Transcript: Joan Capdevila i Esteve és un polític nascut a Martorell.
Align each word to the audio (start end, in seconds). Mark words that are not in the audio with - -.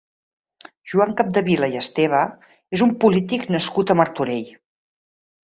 Joan 0.93 1.11
Capdevila 1.19 1.69
i 1.73 1.77
Esteve 1.81 2.21
és 2.79 2.85
un 2.87 2.95
polític 3.05 3.45
nascut 3.59 3.95
a 3.95 3.99
Martorell. 4.01 4.51